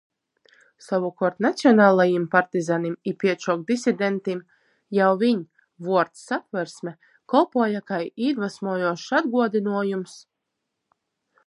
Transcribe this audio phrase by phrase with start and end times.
[0.83, 4.41] Sovukuort nacionalajim partizanim i piečuok disidentim
[5.01, 5.45] jau viņ
[5.89, 6.97] vuords "Satversme"
[7.35, 10.19] kolpuoja kai īdvasmojūšs atguodynuojums,